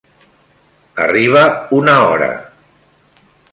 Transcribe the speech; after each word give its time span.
Arriba 1.03 1.67
una 1.81 1.99
hora. 2.07 2.31